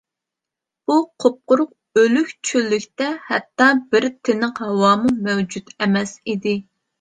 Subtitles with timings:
[0.91, 6.57] بۇ قۇپقۇرۇق ئۆلۈك چۆللۈكتە ھەتتا بىر تىنىق ھاۋامۇ مەۋجۇت ئەمەس ئىدى.